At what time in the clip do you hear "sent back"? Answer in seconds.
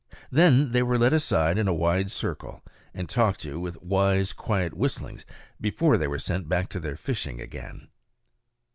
6.17-6.69